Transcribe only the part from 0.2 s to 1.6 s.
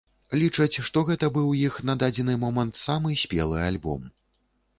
Лічаць, што гэта быў